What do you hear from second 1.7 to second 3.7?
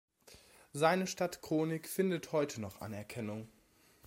findet heute noch Anerkennung.